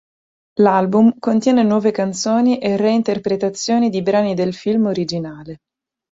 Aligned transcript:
L'album 0.61 1.19
contiene 1.19 1.61
nuove 1.61 1.91
canzoni 1.91 2.57
e 2.57 2.75
reinterpretazioni 2.75 3.91
di 3.91 4.01
brani 4.01 4.33
del 4.33 4.55
film 4.55 4.87
originale. 4.87 5.59